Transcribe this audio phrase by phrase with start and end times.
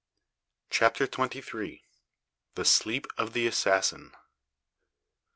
[0.71, 1.83] CHAPTER TWENTY THREE.
[2.55, 4.15] THE SLEEP OF THE ASSASSIN.